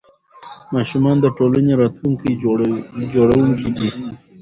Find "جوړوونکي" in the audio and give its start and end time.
3.13-3.69